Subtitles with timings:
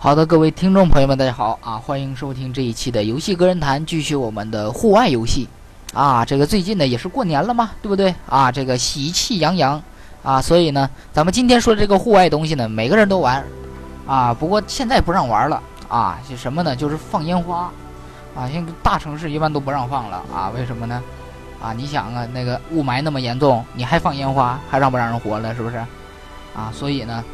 [0.00, 1.74] 好的，各位听众朋友们，大家好啊！
[1.74, 5.48] 欢迎收听这一期的游戏个人谈，继续我们的户外游戏
[5.92, 6.24] 啊。
[6.24, 8.52] 这个最近呢也是过年了嘛，对不对啊？
[8.52, 9.82] 这个喜气洋洋
[10.22, 13.44] 啊，所以呢，咱们今天说的这个户外东西呢，每个人都玩
[14.06, 14.32] 啊。
[14.32, 16.76] 不过现在不让玩了啊，是什么呢？
[16.76, 17.68] 就是放烟花
[18.36, 18.48] 啊。
[18.48, 20.52] 现在大城市一般都不让放了啊？
[20.54, 21.02] 为什么呢？
[21.60, 25.52] 啊，你想啊，那个雾霾那么严重，你还放烟花，还让不让人活了？
[25.56, 25.76] 是不是？
[26.54, 27.24] 啊，所以呢。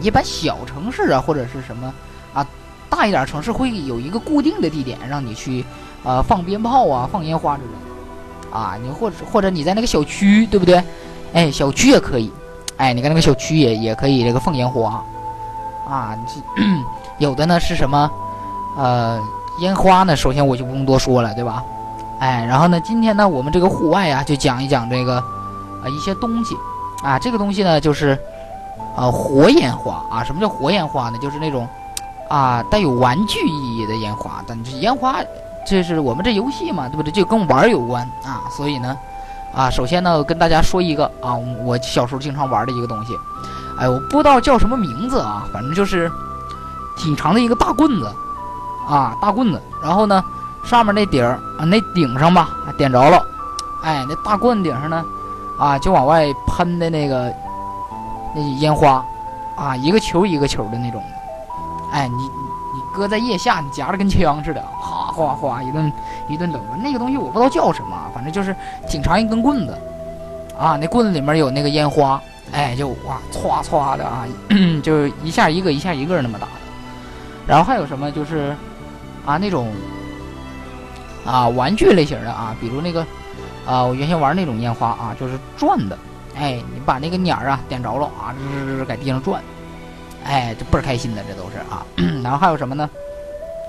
[0.00, 1.92] 一般小城市啊，或者是什么
[2.32, 2.46] 啊，
[2.88, 5.64] 大一点城市会有一个固定的地点让你去，
[6.02, 7.68] 呃，放鞭炮啊，放烟花之类
[8.50, 10.82] 的，啊，你或者或者你在那个小区，对不对？
[11.32, 12.32] 哎，小区也可以，
[12.78, 15.04] 哎，你看那个小区也也可以这个放烟花，
[15.86, 16.18] 啊，
[17.18, 18.10] 有的呢是什么，
[18.76, 19.20] 呃，
[19.60, 20.16] 烟花呢？
[20.16, 21.62] 首先我就不用多说了，对吧？
[22.18, 26.56] 哎，然后呢，今天呢，我们这个户外啊，就讲一讲这个啊一些东西，
[27.04, 28.18] 啊，这个东西呢就是。
[29.00, 30.22] 啊，火烟花啊！
[30.22, 31.16] 什么叫火烟花呢？
[31.16, 31.66] 就是那种，
[32.28, 34.44] 啊，带有玩具意义的烟花。
[34.46, 35.16] 但这烟花，
[35.66, 37.10] 这是我们这游戏嘛，对不对？
[37.10, 38.42] 就跟玩有关啊。
[38.54, 38.94] 所以呢，
[39.54, 41.34] 啊，首先呢，跟大家说一个啊，
[41.64, 43.18] 我小时候经常玩的一个东西。
[43.78, 46.12] 哎，我不知道叫什么名字啊，反正就是
[46.98, 48.14] 挺长的一个大棍子，
[48.86, 49.62] 啊，大棍子。
[49.82, 50.22] 然后呢，
[50.62, 53.24] 上面那顶儿啊，那顶上吧，点着了，
[53.82, 55.02] 哎，那大棍顶上呢，
[55.58, 57.32] 啊，就往外喷的那个。
[58.34, 59.04] 那烟花，
[59.56, 61.02] 啊，一个球一个球的那种，
[61.92, 65.92] 哎，你你搁在腋下，你夹着跟枪似的，哗哗哗一顿
[66.28, 66.60] 一顿扔。
[66.82, 68.54] 那个东西我不知道叫什么，反正就是
[68.88, 69.76] 挺长一根棍子，
[70.58, 72.20] 啊，那棍子里面有那个烟花，
[72.52, 74.24] 哎，就哇歘歘的啊，
[74.82, 76.52] 就是一下一个一下一个那么打的。
[77.46, 78.54] 然后还有什么就是
[79.26, 79.72] 啊那种
[81.26, 83.04] 啊玩具类型的啊，比如那个
[83.66, 85.98] 啊我原先玩那种烟花啊，就是转的。
[86.36, 89.42] 哎，你把那个鸟儿啊点着了啊，吱吱吱在地上转，
[90.24, 91.84] 哎，这倍儿开心的，这都是啊。
[92.22, 92.88] 然后还有什么呢？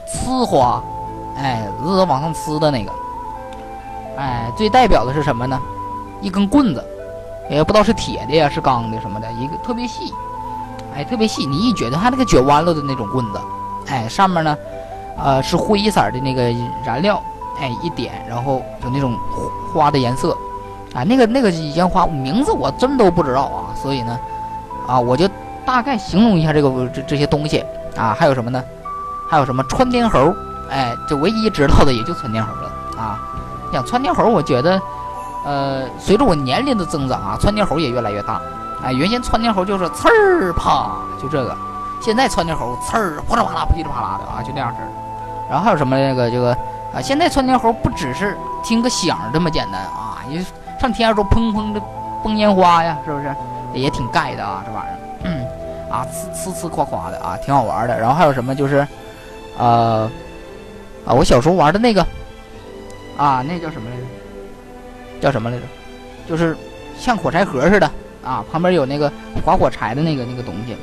[0.07, 0.81] 呲花，
[1.37, 2.91] 哎，呲往上呲的那个，
[4.17, 5.59] 哎，最代表的是什么呢？
[6.21, 6.85] 一根棍子，
[7.49, 10.13] 也不知道是铁的呀，是钢的什么的，一个特别细，
[10.95, 13.41] 哎，特别细，你一卷，它那个卷弯了的那种棍子，
[13.87, 14.57] 哎，上面呢，
[15.17, 16.53] 呃，是灰色的那个
[16.85, 17.21] 燃料，
[17.59, 19.17] 哎，一点，然后有那种
[19.73, 20.37] 花的颜色。
[20.93, 24.19] 啊，那个那个烟花名字我真都不知道啊，所以呢，
[24.87, 25.29] 啊，我就
[25.65, 27.63] 大概形容一下这个这这些东西
[27.95, 28.61] 啊，还有什么呢？
[29.29, 30.33] 还有什么窜天猴？
[30.69, 33.17] 哎，就唯一知道的也就窜天猴了啊。
[33.71, 34.81] 像窜天猴，我觉得，
[35.45, 38.41] 呃，随着我年龄的增长啊，窜天猴也越来越大。
[38.83, 40.91] 哎，原先窜天猴就是呲儿啪
[41.21, 41.55] 就这个，
[42.01, 44.87] 现在窜天猴呲儿噼里啪啦噼里啪啦的啊，就那样式儿。
[45.49, 46.51] 然后还有什么那个这个
[46.93, 46.99] 啊？
[47.01, 50.43] 现在窜天猴不只是听个响这么简单啊，也。
[50.81, 51.79] 上天上说砰砰的
[52.23, 53.31] 崩烟花呀，是不是
[53.75, 54.63] 也挺盖的啊？
[54.65, 57.99] 这玩意儿，啊，呲呲呲夸夸的啊，挺好玩的。
[57.99, 58.85] 然后还有什么就是，
[59.59, 60.09] 呃，
[61.05, 62.01] 啊，我小时候玩的那个，
[63.15, 64.01] 啊，那叫什么来着？
[65.21, 65.63] 叫什么来着？
[66.27, 66.57] 就是
[66.97, 67.87] 像火柴盒似的
[68.23, 69.11] 啊，旁边有那个
[69.45, 70.75] 划火柴的那个那个东西，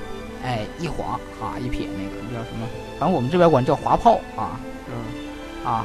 [0.44, 2.68] 哎，一划哈一撇那个叫什么？
[3.00, 5.84] 反正我们这边管叫滑炮啊，就是啊，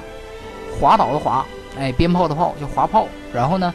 [0.79, 1.43] 滑倒的滑，
[1.79, 3.07] 哎，鞭炮的炮叫滑炮。
[3.33, 3.73] 然后呢？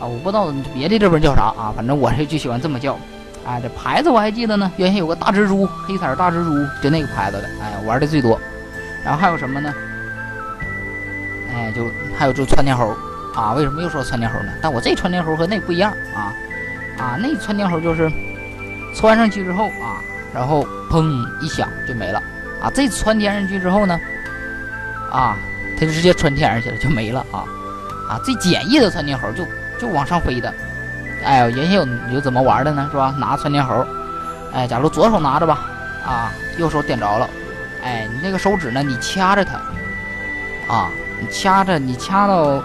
[0.00, 2.98] 啊，我不知道别的这边叫啥啊，反正我是就喜欢这么叫。
[3.46, 8.38] 哎，这牌子我还记得呢，原先有个大蜘蛛，黑色大蜘蛛，就那个牌子的，哎，玩的最多。
[9.04, 9.72] 然后还有什么呢？
[11.54, 12.94] 哎，就还有就窜天猴
[13.34, 14.52] 啊，为什么又说窜天猴呢？
[14.62, 16.32] 但我这窜天猴和那不一样啊
[16.98, 18.10] 啊，那窜天猴就是
[18.94, 20.00] 窜上去之后啊，
[20.34, 21.10] 然后砰
[21.40, 22.22] 一响就没了
[22.60, 22.70] 啊。
[22.74, 23.98] 这窜天上去之后呢，
[25.10, 25.36] 啊，
[25.78, 27.44] 它就直接窜天上去了，就没了啊
[28.08, 28.20] 啊。
[28.22, 29.44] 最简易的窜天猴就。
[29.80, 30.52] 就往上飞的，
[31.24, 32.86] 哎，原先有有怎么玩的呢？
[32.90, 33.14] 是吧？
[33.18, 33.86] 拿窜天猴，
[34.52, 35.60] 哎，假如左手拿着吧，
[36.04, 37.28] 啊，右手点着了，
[37.82, 38.82] 哎，你那个手指呢？
[38.82, 39.54] 你掐着它，
[40.72, 42.62] 啊，你掐着，你掐到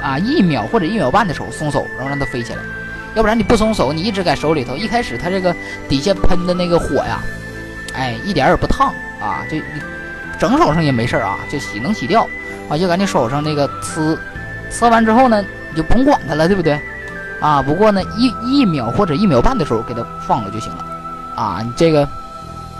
[0.00, 2.60] 啊一秒或者一秒半的时候松手，然后让它飞起来。
[3.14, 5.54] 要不然你不松手，你一直在手里头，一开始它这个
[5.88, 7.20] 底下喷的那个火呀，
[7.94, 9.58] 哎，一点也不烫啊，就
[10.38, 12.26] 整手上也没事啊，就洗能洗掉
[12.70, 14.16] 啊，就赶紧手上那个呲，
[14.70, 15.44] 呲完之后呢？
[15.74, 16.80] 你就甭管它了，对不对？
[17.40, 20.84] 啊，不过呢，一一秒或者一秒半的时候给它放了就行了。
[21.34, 22.04] 啊，你这个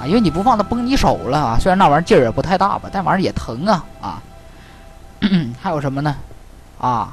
[0.01, 1.59] 啊，因为你不放它崩你手了啊。
[1.59, 4.23] 虽然那玩意儿劲儿也不太大吧，但玩意儿也疼啊啊。
[5.61, 6.15] 还有什么呢？
[6.79, 7.13] 啊，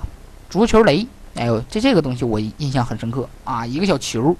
[0.49, 3.65] 足球雷，哎呦，这这个东西我印象很深刻啊。
[3.65, 4.35] 一个小球，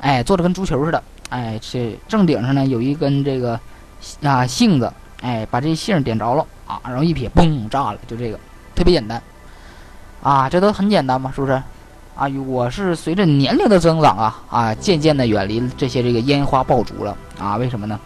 [0.00, 3.58] 哎，做的跟足球似的，哎，这正顶上呢有一根这个
[4.22, 8.38] 啊杏子，哎，把这杏点着了啊，然后一撇，嘣，炸了，就这个，
[8.74, 9.22] 特别简单。
[10.22, 11.52] 啊，这都很简单嘛，是不是？
[12.16, 17.56] 啊，我是随着年龄的增长啊啊，渐渐的远离这些这个烟花爆竹了啊。
[17.56, 17.98] 为什么呢？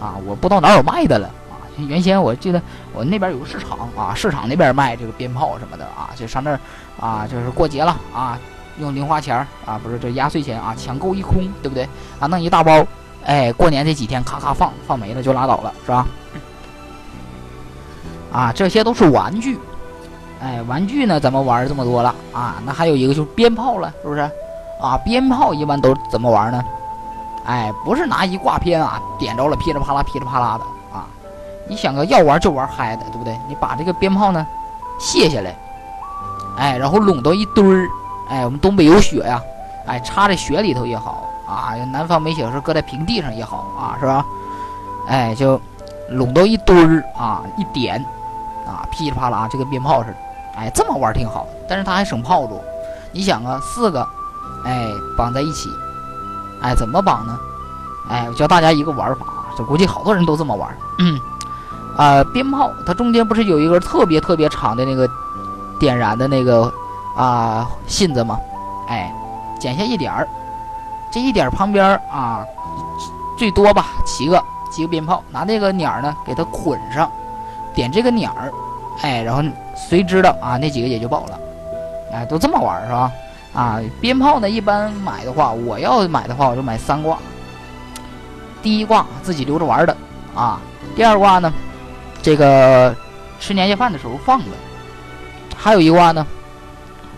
[0.00, 1.60] 啊，我不知道哪有卖的了啊。
[1.76, 2.60] 原先我记得
[2.94, 6.58] 我那边有个市场啊，市场那边卖这个鞭炮什么的啊，就上那儿
[6.98, 8.38] 啊，就是过节了啊，
[8.78, 11.86] 用零花钱儿啊，不是这压岁钱啊，抢购一空，对不对？
[12.18, 12.82] 啊，弄一大包，
[13.26, 16.06] 哎，过年这几天咔咔放，放没了就拉倒了，是吧？
[18.32, 19.58] 啊，这些都是玩具，
[20.42, 24.20] 哎，玩具呢，咱们玩这么多了啊，那还有一个就是鞭炮了，是不是？
[24.80, 26.64] 啊，鞭炮一般都怎么玩呢？
[27.44, 30.64] 哎，不是拿一挂鞭啊，点着了噼里啪啦噼里啪啦的
[30.96, 31.04] 啊！
[31.68, 33.38] 你想个要玩就玩嗨的，对不对？
[33.48, 34.46] 你把这个鞭炮呢
[34.98, 35.54] 卸下来，
[36.56, 37.88] 哎，然后拢到一堆儿，
[38.30, 39.42] 哎，我们东北有雪呀，
[39.86, 44.24] 哎，插在雪里头也好啊，南方没雪的时候搁在平地上也好啊，是吧？
[45.06, 45.60] 哎，就
[46.08, 48.02] 拢到一堆儿啊，一点。
[48.66, 50.16] 啊，噼里啪啦，就跟鞭炮似的，
[50.60, 52.60] 哎，这么玩挺好，但是它还省炮竹。
[53.12, 54.06] 你想啊，四个，
[54.62, 54.86] 哎，
[55.16, 55.70] 绑在一起，
[56.60, 57.38] 哎，怎么绑呢？
[58.10, 59.26] 哎，我教大家一个玩法，
[59.56, 60.76] 这估计好多人都这么玩。
[60.98, 61.18] 嗯，
[61.96, 65.08] 啊，鞭炮它中间不是有一根特别特别长的那个
[65.78, 66.70] 点燃的那个
[67.16, 68.38] 啊信子吗？
[68.88, 69.10] 哎，
[69.58, 70.28] 剪下一点儿，
[71.10, 72.44] 这一点旁边啊，
[73.38, 77.10] 最多吧，七个，七个鞭炮，拿那个捻儿呢给它捆上。
[77.72, 78.52] 点这个鸟儿，
[79.02, 79.42] 哎，然后
[79.74, 80.56] 谁知道啊？
[80.56, 81.38] 那几个也就爆了，
[82.12, 83.12] 哎，都这么玩是吧？
[83.54, 87.18] 啊，鞭炮呢，一般买的话，我要买的话，我就买三挂。
[88.62, 89.96] 第一挂自己留着玩的
[90.34, 90.60] 啊，
[90.94, 91.52] 第二挂呢，
[92.20, 92.94] 这个
[93.38, 94.56] 吃年夜饭的时候放的，
[95.56, 96.26] 还有一挂呢，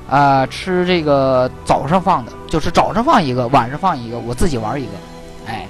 [0.09, 4.93] 啊，吃这个早上放的，就是早上放一个，晚上放一个，我自己玩一个，
[5.47, 5.67] 哎，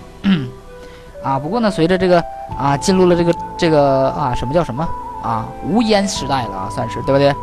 [1.24, 2.22] 啊，不过呢，随着这个
[2.58, 3.32] 啊，进入了这个。
[3.58, 4.88] 这个啊，什么叫什么
[5.22, 5.46] 啊？
[5.64, 7.34] 无烟时代了啊，算是对不对？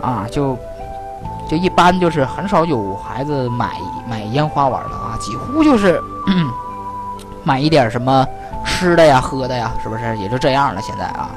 [0.00, 0.56] 啊，就
[1.48, 3.72] 就一般就是很少有孩子买
[4.08, 6.00] 买烟花玩了啊，几乎就是
[7.42, 8.26] 买一点什么
[8.64, 10.16] 吃的呀、喝的呀，是不是？
[10.18, 10.80] 也就这样了。
[10.80, 11.30] 现在啊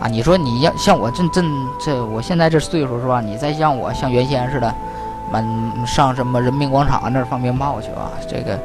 [0.00, 1.42] 啊，你说你要像我这这
[1.78, 3.20] 这，我现在这岁数是吧？
[3.20, 4.74] 你再像我像原先似的，
[5.30, 5.44] 满
[5.86, 8.10] 上什么人民广场那儿放鞭炮去吧？
[8.28, 8.58] 这个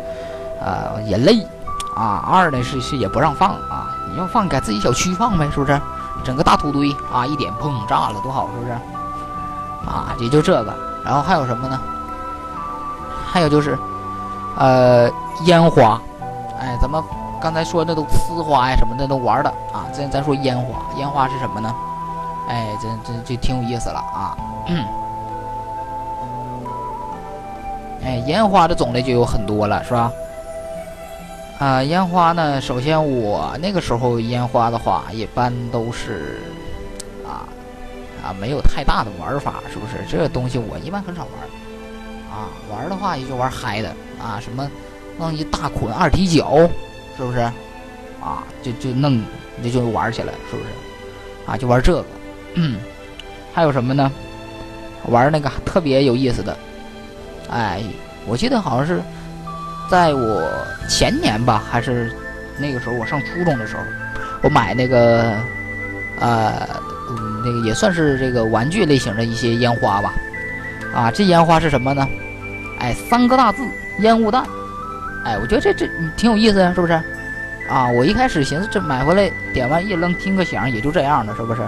[0.61, 1.45] 呃也累
[1.95, 2.23] 啊。
[2.31, 3.91] 二呢是是也不让放啊。
[4.09, 5.79] 你要放在自己小区放呗，是不是？
[6.23, 8.71] 整个大土堆啊，一点砰炸了多好，是不是？
[9.87, 10.73] 啊，也就这个。
[11.03, 11.79] 然后还有什么呢？
[13.25, 13.77] 还有就是，
[14.57, 15.09] 呃，
[15.41, 16.01] 烟花。
[16.59, 17.03] 哎，咱们
[17.41, 19.85] 刚才说那都呲花呀什么的都玩的啊。
[19.91, 21.75] 咱咱说烟花，烟花是什么呢？
[22.47, 24.37] 哎，这这就挺有意思了啊。
[28.03, 30.11] 哎，烟花的种类就有很多了，是吧？
[31.57, 32.59] 啊，烟花呢？
[32.59, 36.41] 首先，我那个时候烟花的话，一般都是
[37.25, 37.47] 啊
[38.21, 40.03] 啊，没有太大的玩法，是不是？
[40.09, 42.49] 这个东西我一般很少玩啊。
[42.69, 43.89] 玩的话也就玩嗨的
[44.21, 44.69] 啊，什么
[45.17, 46.57] 弄一大捆二踢脚，
[47.15, 47.39] 是不是？
[48.21, 49.23] 啊，就就弄，
[49.63, 50.69] 这就玩起来，是不是？
[51.45, 52.05] 啊，就玩这个。
[52.55, 52.79] 嗯，
[53.53, 54.11] 还有什么呢？
[55.05, 56.57] 玩那个特别有意思的，
[57.49, 57.81] 哎，
[58.27, 59.01] 我记得好像是。
[59.89, 60.49] 在我
[60.87, 62.11] 前年吧，还是
[62.57, 63.83] 那个时候我上初中的时候，
[64.41, 65.35] 我买那个，
[66.19, 66.67] 呃，
[67.43, 70.13] 那个也算是这个玩具类型的一些烟花吧。
[70.93, 72.07] 啊，这烟花是什么呢？
[72.79, 73.63] 哎，三个大字
[73.99, 74.43] 烟雾弹。
[75.23, 76.93] 哎，我觉得这这挺有意思呀，是不是？
[77.67, 81.61] 啊，我一开始寻思这买回来点完一扔，听个响，也就这样了，是不是？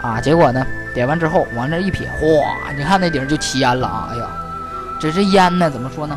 [0.00, 0.64] 啊，结果呢，
[0.94, 4.08] 点完之后往那一撇，哗，你看那顶就起烟了啊！
[4.12, 4.28] 哎呀，
[5.00, 6.16] 这这烟呢，怎么说呢？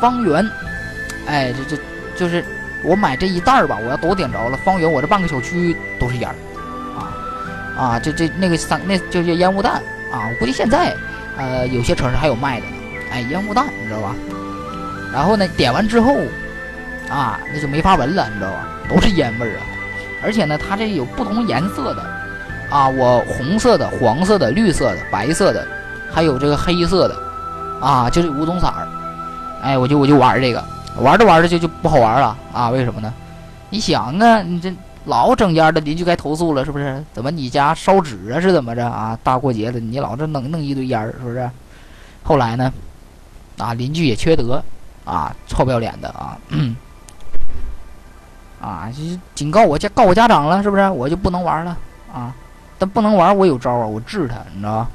[0.00, 0.48] 方圆，
[1.26, 1.82] 哎，这这
[2.16, 2.44] 就是
[2.82, 4.56] 我买这一袋儿吧，我要都点着了。
[4.56, 6.34] 方圆，我这半个小区都是烟儿，
[6.98, 7.12] 啊
[7.76, 9.74] 啊，这这那个三，那就叫烟雾弹
[10.10, 10.28] 啊。
[10.28, 10.94] 我估计现在，
[11.36, 12.72] 呃，有些城市还有卖的呢，
[13.12, 14.14] 哎，烟雾弹，你知道吧？
[15.12, 16.18] 然后呢，点完之后，
[17.08, 18.68] 啊，那就没法闻了，你知道吧？
[18.88, 19.62] 都是烟味儿啊。
[20.22, 22.02] 而且呢，它这有不同颜色的，
[22.68, 25.66] 啊，我红色的、黄色的、绿色的、白色的，
[26.12, 27.16] 还有这个黑色的，
[27.80, 28.88] 啊，就是五种色儿。
[29.62, 30.64] 哎，我就我就玩这个，
[31.00, 32.70] 玩着玩着就就不好玩了啊？
[32.70, 33.12] 为什么呢？
[33.70, 34.72] 你想啊，你这
[35.04, 37.04] 老整烟的邻居该投诉了，是不是？
[37.12, 38.40] 怎么你家烧纸啊？
[38.40, 39.18] 是怎么着啊？
[39.22, 41.50] 大过节的，你老这弄弄一堆烟儿，是不是？
[42.22, 42.72] 后来呢，
[43.56, 44.62] 啊，邻居也缺德
[45.04, 46.38] 啊，臭不要脸的啊，
[48.60, 49.02] 啊，就
[49.34, 50.88] 警告我家告我家长了，是不是？
[50.90, 51.76] 我就不能玩了
[52.12, 52.34] 啊？
[52.78, 54.90] 但不能玩，我有招啊，我治他，你知道吧？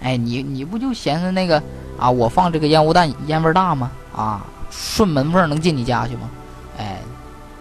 [0.00, 1.62] 哎，你你不就嫌弃那个
[1.98, 2.10] 啊？
[2.10, 3.90] 我放这个烟雾弹烟味大吗？
[4.14, 6.30] 啊，顺门缝能进你家去吗？
[6.78, 7.00] 哎，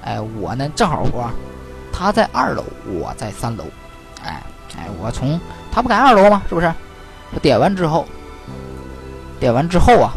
[0.04, 1.30] 哎，我呢正好我，
[1.92, 3.64] 他在二楼，我在三楼，
[4.24, 4.44] 哎
[4.78, 5.40] 哎，我从
[5.72, 6.44] 他不在二楼吗？
[6.50, 6.72] 是不是？
[7.34, 8.06] 我点完之后，
[9.40, 10.14] 点完之后啊，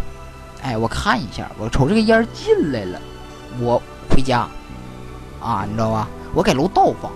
[0.63, 3.01] 哎，我看一下，我瞅这个烟进来了，
[3.61, 4.49] 我回家，
[5.41, 6.09] 啊，你知道吧？
[6.35, 7.11] 我给楼道放。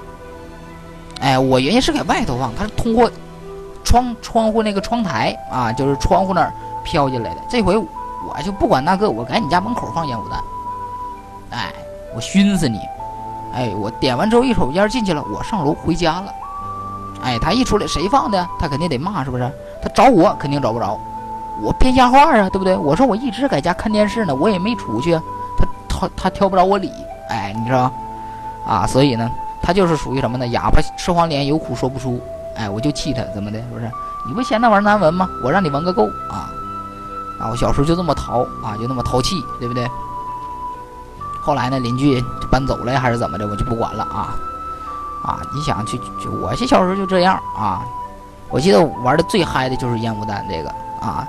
[1.21, 3.11] 哎，我原先是给外头放，它是通过
[3.93, 6.51] 窗窗户那个窗台啊，就是窗户那儿
[6.83, 7.43] 飘进来的。
[7.47, 10.41] 这回我就不管那个，我赶你家门口放烟雾弹。
[11.51, 11.71] 哎，
[12.15, 12.81] 我熏死你！
[13.53, 16.33] 哎，我点完之后一口烟进去了，我上楼回家了。
[17.23, 18.49] 哎，他一出来，谁放的？
[18.59, 19.53] 他肯定得骂，是不是？
[19.83, 20.99] 他找我肯定找不着，
[21.61, 22.75] 我编瞎话啊，对不对？
[22.75, 25.21] 我说我一直在家看电视呢，我也没出去，
[25.59, 26.91] 他他他挑不着我理。
[27.29, 27.93] 哎，你知道
[28.67, 28.87] 啊？
[28.87, 29.31] 所以呢。
[29.65, 30.45] 他就是属于什么呢？
[30.49, 32.21] 哑巴吃黄连，有苦说不出。
[32.57, 33.59] 哎，我就气他，怎么的？
[33.59, 33.91] 是不是？
[34.27, 35.29] 你不嫌那玩意儿难闻吗？
[35.43, 36.51] 我让你闻个够啊！
[37.41, 39.87] 啊，我小时候就这么淘啊，就那么淘气，对不对？
[41.41, 44.37] 后来呢，邻居搬走了还是怎么的，我就不管了啊！
[45.25, 47.83] 啊，你想去，就我这小时候就这样啊！
[48.49, 50.69] 我记得玩的最嗨的就是烟雾弹这个
[51.01, 51.27] 啊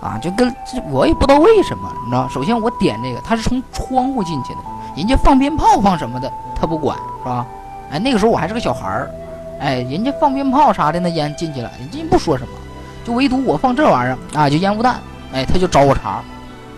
[0.00, 2.28] 啊，就跟这我也不知道为什么，你知道？
[2.28, 4.60] 首先我点这个，他是从窗户进去的，
[4.96, 6.30] 人家放鞭炮放什么的。
[6.54, 7.46] 他不管是吧？
[7.90, 9.10] 哎，那个时候我还是个小孩儿，
[9.60, 12.52] 哎，人家放鞭炮啥的，那烟进去了，人家不说什么，
[13.04, 14.98] 就唯独我放这玩意儿啊，就烟雾弹，
[15.32, 16.22] 哎，他就找我茬，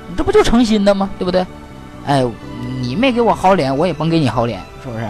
[0.09, 1.09] 你这不就成心的吗？
[1.19, 1.47] 对不对？
[2.05, 2.25] 哎，
[2.81, 5.05] 你没给我好脸，我也甭给你好脸，是不是？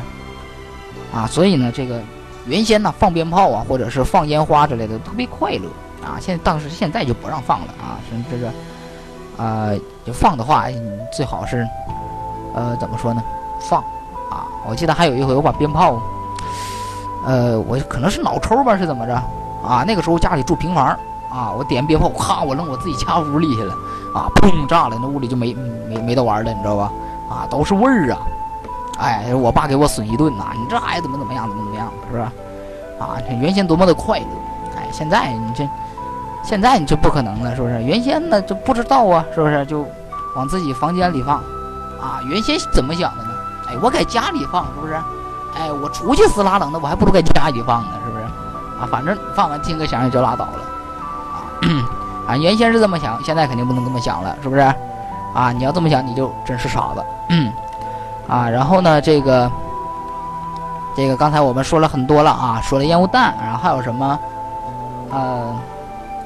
[1.15, 2.01] 啊，所以呢，这个
[2.47, 5.69] 原先呢放鞭炮啊，或者是放烟花之类的，特别快乐
[6.07, 6.21] 啊。
[6.21, 7.97] 现在当时现在就不让放了啊，
[8.31, 8.53] 这个
[9.43, 9.71] 啊，
[10.05, 10.67] 就放的话，
[11.11, 11.67] 最好是
[12.55, 13.23] 呃，怎么说呢？
[13.61, 13.83] 放。
[14.31, 16.03] 啊，我记得还有一回，我把鞭炮，
[17.25, 19.15] 呃，我可能是脑抽吧，是怎么着？
[19.63, 20.87] 啊，那个时候家里住平房，
[21.31, 23.73] 啊，我点鞭炮，咔，我扔我自己家屋里去了，
[24.15, 25.55] 啊，砰，炸了，那屋里就没
[25.89, 26.91] 没没得玩了，你知道吧？
[27.31, 28.19] 啊，都是味儿啊！
[28.99, 32.23] 哎，我爸给我损一顿呐，你这孩子怎么怎么样，怎么怎么样，是不是？
[33.03, 34.27] 啊，这原先多么的快乐，
[34.77, 35.69] 哎，现在你这，
[36.43, 37.83] 现在你就不可能了，是不是？
[37.83, 39.65] 原先呢就不知道啊，是不是？
[39.67, 39.87] 就
[40.37, 41.37] 往自己房间里放，
[42.01, 43.31] 啊，原先怎么想的呢？
[43.69, 44.95] 哎我在家里放是不是？
[45.55, 48.25] 哎，我出去死拉冷的，我还不如在家里放呢，是不是？
[48.81, 50.63] 啊，反正放完听个响也就拉倒了。
[52.27, 54.63] 啊，原先是这么想，现在肯定不能这么想了，是不是？
[55.35, 57.05] 啊，你要这么想，你就真是傻子。
[57.31, 57.53] 嗯
[58.29, 59.51] 啊，然后呢，这个，
[60.97, 64.19] 这个刚才我们说了很多了啊，说了烟雾弹，然后还有什么？
[65.11, 65.55] 呃，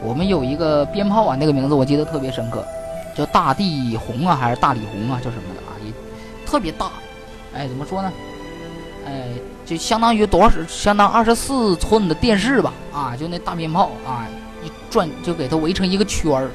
[0.02, 2.64] 我们有一个鞭炮啊，那个名字我记得特别深刻，
[3.14, 5.75] 叫大地红啊，还是大理红啊，叫什么的啊？
[5.85, 5.92] 也
[6.47, 6.87] 特别大。
[7.54, 8.12] 哎，怎么说呢？
[9.07, 9.29] 哎，
[9.65, 10.57] 就相当于多少？
[10.69, 12.73] 相当二十四寸的电视吧？
[12.93, 14.27] 啊，就那大鞭炮啊，
[14.65, 16.51] 一转就给它围成一个圈儿，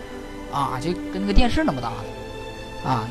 [0.51, 1.89] 啊，就跟那个电视那么大
[2.84, 3.08] 的，啊，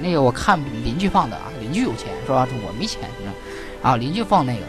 [0.00, 2.48] 那个我看邻居放的啊，邻居有钱是吧？
[2.66, 3.02] 我没钱，
[3.82, 4.62] 啊，邻居放那个，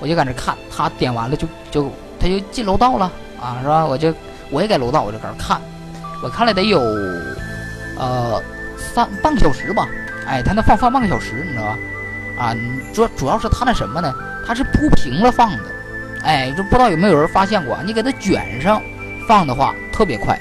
[0.00, 3.84] 我就在那看，他点完了就就他就进楼道了，啊，是吧？
[3.84, 4.14] 我就
[4.50, 5.60] 我也在楼道，我就搁那看，
[6.22, 6.80] 我看了得有
[7.98, 8.42] 呃
[8.78, 9.86] 三半个小时吧。
[10.26, 11.78] 哎，他那放放半个小时，你知道吧？
[12.38, 12.54] 啊，
[12.92, 14.12] 主主要是它那什么呢？
[14.46, 15.62] 它是铺平了放的。
[16.22, 17.78] 哎，就不知道有没有人发现过？
[17.84, 18.82] 你给它卷上
[19.28, 20.38] 放的话，特别快。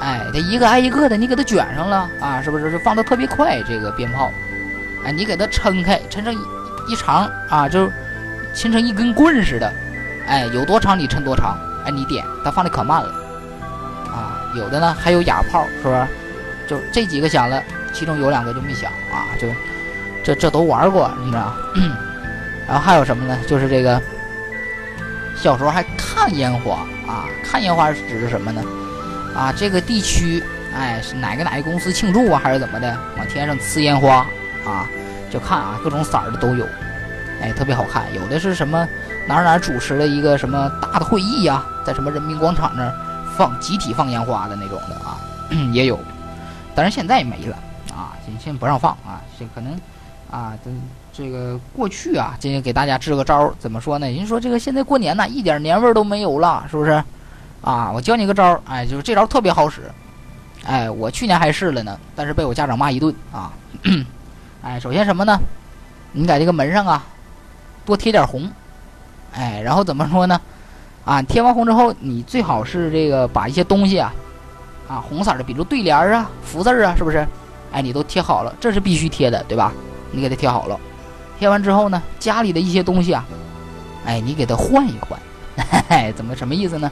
[0.00, 3.62] 哎，它一个挨一个的，你给它卷上了啊，是不是就放的特别快？
[3.62, 4.30] 这个鞭炮，
[5.04, 6.34] 哎，你给它抻开，抻成
[6.88, 7.86] 一长啊，就
[8.54, 9.72] 抻成一根棍似的。
[10.26, 11.56] 哎，有多长你抻多长。
[11.84, 13.08] 哎，你点，它放的可慢了。
[14.06, 16.06] 啊，有的呢还有哑炮，是不是？
[16.66, 17.62] 就这几个响了。
[17.92, 19.48] 其中有两个就没响啊，就
[20.22, 21.52] 这这都玩过，你知道？
[22.66, 23.36] 然后还有什么呢？
[23.48, 24.00] 就是这个
[25.36, 28.62] 小时候还看烟花啊，看烟花是指的什么呢？
[29.34, 30.42] 啊，这个地区
[30.74, 32.96] 哎是哪个哪个公司庆祝啊，还是怎么的？
[33.18, 34.26] 往天上呲烟花
[34.64, 34.86] 啊，
[35.30, 36.64] 就看啊，各种色儿的都有，
[37.40, 38.04] 哎，特别好看。
[38.14, 38.86] 有的是什么
[39.26, 42.94] 哪儿哪儿主持了一个什么大的会议呀，在什么人民广场那儿
[43.36, 45.18] 放集体放烟花的那种的啊，
[45.72, 45.98] 也有，
[46.74, 47.56] 但是现在没了。
[47.94, 49.78] 啊，现在不让放啊，这可能，
[50.32, 50.70] 啊，这
[51.12, 54.10] 这个过去啊，今天给大家支个招儿，怎么说呢？
[54.10, 56.90] 人说这个现在过年呢，一点年味儿都没有了，是不是？
[57.60, 59.82] 啊，我教你个招儿，哎，就是这招特别好使，
[60.64, 63.52] 哎，我去年还试了呢，但是被我家长骂一顿啊。
[64.64, 65.38] 哎，首先什么呢？
[66.12, 67.04] 你在这个门上啊，
[67.84, 68.50] 多贴点红，
[69.34, 70.40] 哎，然后怎么说呢？
[71.04, 74.14] 啊，贴完红之后，你最好是这个把一些东西啊，
[74.88, 77.28] 啊，红色的，比如对联啊、福字啊，是不是？
[77.70, 79.72] 哎，你都贴好了，这是必须贴的，对吧？
[80.12, 80.78] 你给它贴好了，
[81.38, 83.24] 贴完之后呢，家里的一些东西啊，
[84.06, 85.18] 哎，你给它换一换，
[86.14, 86.90] 怎么什么意思呢？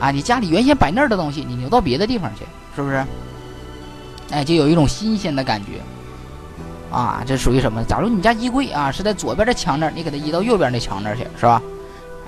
[0.00, 3.04] 啊，你家里原先摆那儿的东西，你挪到别的地方去，是不是？
[4.30, 5.80] 哎，就有一种新鲜的感觉。
[6.90, 7.84] 啊，这属于什么？
[7.84, 11.60] 假如你家衣柜啊是在左边的墙那儿，你给它移到右边那墙那儿去，是吧？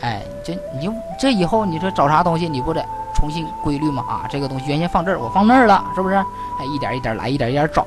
[0.03, 2.85] 哎，这你就这以后你说找啥东西，你不得？
[3.13, 6.15] 重新规律吗啊，这个东西原先放这儿，我放那儿了，是不是？
[6.15, 7.87] 哎，一点一点来，一点一点找，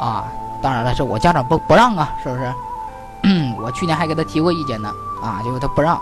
[0.00, 2.52] 啊，当然了，这我家长不不让啊，是不是？
[3.60, 5.98] 我去年还给他提过意见呢，啊，结果他不让。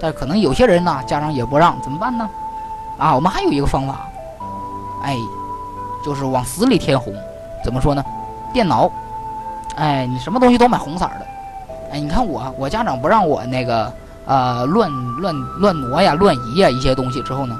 [0.00, 2.28] 但可能有些人呢，家长也不让，怎么办呢？
[2.98, 4.06] 啊，我们还有一个方法，
[5.02, 5.16] 哎，
[6.04, 7.14] 就是往死里填红。
[7.64, 8.04] 怎么说呢？
[8.52, 8.90] 电脑，
[9.76, 11.26] 哎，你什么东西都买红色的。
[11.92, 13.92] 哎，你看我，我家长不让我那个
[14.26, 17.56] 呃乱乱乱挪呀、乱移呀一些东西之后呢，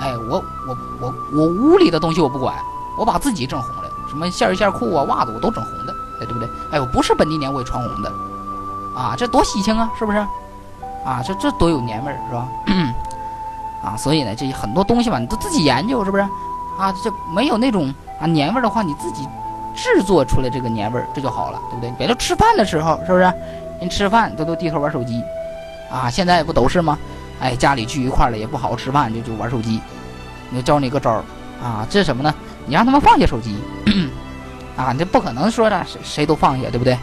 [0.00, 2.54] 哎，我我我我屋里的东西我不管，
[2.98, 6.48] 我把自己整红了，什么线儿线裤啊、袜子我都整红的，哎，对不对？
[6.72, 8.12] 哎，我不是本地年我也穿红的，
[8.94, 10.18] 啊，这多喜庆啊，是不是？
[11.04, 12.48] 啊，这这多有年味儿，是吧？
[13.84, 16.22] 啊，所以呢，这很多东西吧，你都自己研究，是不是？
[16.78, 19.26] 啊，这没有那种啊年味儿的话，你自己
[19.74, 21.90] 制作出来这个年味儿，这就好了，对不对？
[21.96, 23.32] 别说吃饭的时候，是不是？
[23.80, 25.22] 人吃饭都都低头玩手机，
[25.90, 26.98] 啊，现在不都是吗？
[27.40, 29.80] 哎，家里聚一块了也不好好吃饭，就就玩手机。
[30.54, 31.22] 我教你个招儿
[31.62, 32.34] 啊，这是什么呢？
[32.66, 33.56] 你让他们放下手机，
[34.76, 36.98] 啊，这不可能说的谁谁都放下，对不对？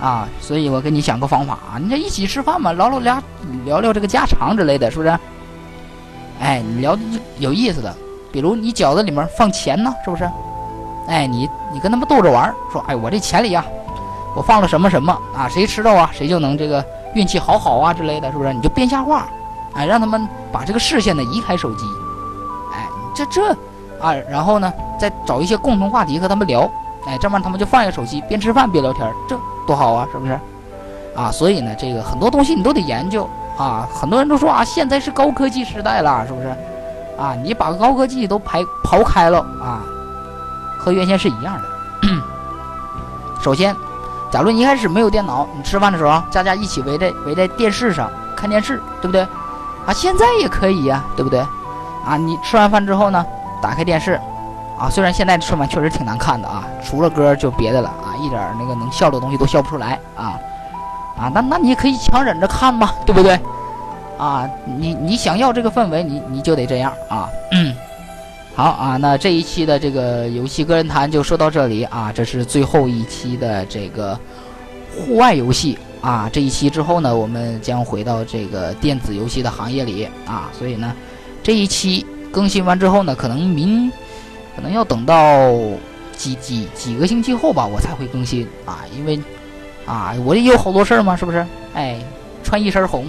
[0.00, 3.22] 啊，所以我给你想个方法啊，你这一起吃饭嘛，聊聊聊
[3.64, 5.18] 聊聊这个家常之类的，是不是？
[6.40, 6.96] 哎，你聊
[7.38, 7.92] 有意思的，
[8.30, 10.30] 比如你饺子里面放钱呢，是不是？
[11.08, 13.64] 哎，你你跟他们逗着玩，说，哎，我这钱里呀，
[14.36, 15.48] 我放了什么什么啊？
[15.48, 18.52] 谁吃到啊，谁就能这个运气好好啊之类的，是不是？
[18.54, 19.26] 你就编瞎话，
[19.72, 21.84] 哎，让他们把这个视线呢移开手机，
[22.72, 23.56] 哎，这这
[24.00, 26.70] 啊，然后呢，再找一些共同话题和他们聊，
[27.06, 29.38] 哎，这么他们就放下手机，边吃饭边聊天，这。
[29.66, 30.32] 多好啊，是不是？
[31.14, 33.28] 啊，所以呢，这个很多东西你都得研究
[33.58, 33.86] 啊。
[33.92, 36.48] 很多人都说啊，现在是高科技时代了，是不是？
[37.20, 39.82] 啊，你把高科技都排刨开了啊，
[40.78, 41.64] 和原先是一样的。
[43.42, 43.76] 首先，
[44.30, 49.20] 假如你一开始没有电脑，你吃饭的时候，大家一起围在围在电视上看电视，对不对？
[49.84, 51.40] 啊，现在也可以呀，对不对？
[52.06, 53.26] 啊，你吃完饭之后呢，
[53.60, 54.20] 打开电视。
[54.78, 60.38] 啊，虽然现在的春晚确实挺难看的啊，除了歌就别的了啊，一点那个能笑的东西都笑不出来啊，
[61.18, 63.36] 啊，那那你可以强忍着看嘛，对不对？
[64.16, 67.28] 啊，你你想要这个氛围，你你就得这样啊。
[67.50, 67.74] 嗯，
[68.54, 74.16] 好啊，那这一期的这个游戏个人谈就说到这里啊，这是最后一期的这个
[74.96, 80.92] 户外游戏啊，这一期之后呢，我们将回到这个电子游戏的行业里啊，所以呢，
[81.42, 83.90] 这一期更新完之后呢，可能明。
[84.56, 85.52] 可能要等到
[86.16, 89.16] 几几几个星期后吧，我才会更新啊，因为
[89.86, 91.46] 啊，我也有好多事儿嘛，是不是？
[91.74, 92.00] 哎，
[92.42, 93.06] 穿一身红，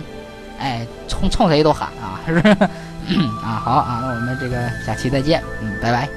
[0.60, 2.50] 哎，冲冲谁都喊啊，是不是？
[3.44, 6.08] 啊，好啊，那我们这个下期再见，嗯，拜拜。